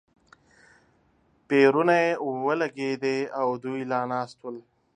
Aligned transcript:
پېرونی 1.47 2.05
ولګېدې 2.45 3.17
او 3.39 3.47
دوی 3.63 3.81
لا 3.91 4.01
ناست 4.11 4.37
ول. 4.41 4.57